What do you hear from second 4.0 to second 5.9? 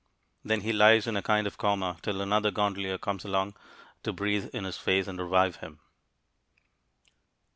to breathe in his face and revive him.